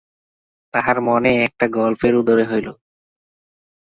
[0.73, 2.67] তাঁহার মনে একটা গল্পের উদয় হইল।